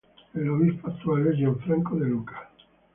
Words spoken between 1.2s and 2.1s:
es Gianfranco De